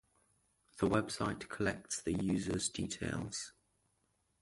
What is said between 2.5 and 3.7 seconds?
details